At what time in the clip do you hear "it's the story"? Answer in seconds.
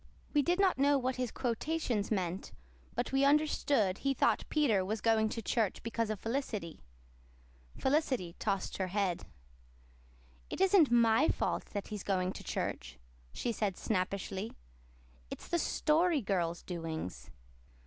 15.29-16.21